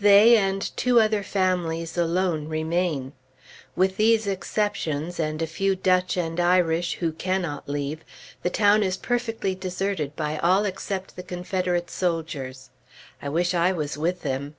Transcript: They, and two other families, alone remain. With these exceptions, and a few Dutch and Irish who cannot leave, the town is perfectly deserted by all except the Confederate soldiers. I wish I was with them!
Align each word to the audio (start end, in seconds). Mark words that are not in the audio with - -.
They, 0.00 0.36
and 0.36 0.60
two 0.76 1.00
other 1.00 1.22
families, 1.22 1.96
alone 1.96 2.46
remain. 2.46 3.14
With 3.74 3.96
these 3.96 4.26
exceptions, 4.26 5.18
and 5.18 5.40
a 5.40 5.46
few 5.46 5.76
Dutch 5.76 6.18
and 6.18 6.38
Irish 6.38 6.96
who 6.96 7.10
cannot 7.12 7.70
leave, 7.70 8.04
the 8.42 8.50
town 8.50 8.82
is 8.82 8.98
perfectly 8.98 9.54
deserted 9.54 10.14
by 10.14 10.36
all 10.36 10.66
except 10.66 11.16
the 11.16 11.22
Confederate 11.22 11.90
soldiers. 11.90 12.68
I 13.22 13.30
wish 13.30 13.54
I 13.54 13.72
was 13.72 13.96
with 13.96 14.20
them! 14.20 14.56